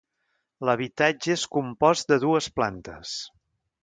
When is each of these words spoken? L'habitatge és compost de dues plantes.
L'habitatge 0.69 1.29
és 1.35 1.43
compost 1.57 2.09
de 2.13 2.17
dues 2.23 2.47
plantes. 2.61 3.13